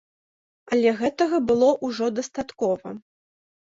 [0.75, 3.01] Але гэтага было ўжо дастаткова.